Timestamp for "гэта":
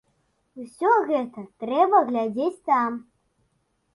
1.09-1.43